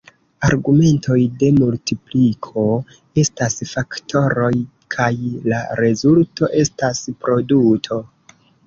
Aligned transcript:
Argumentoj 0.45 1.17
de 1.43 1.49
multipliko 1.57 2.63
estas 3.25 3.61
faktoroj 3.75 4.51
kaj 4.97 5.13
la 5.55 5.65
rezulto 5.85 6.55
estas 6.67 7.09
produto. 7.25 8.05